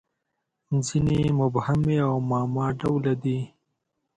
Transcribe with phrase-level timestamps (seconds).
[0.85, 3.39] •ځینې یې مبهمې او معما ډوله دي.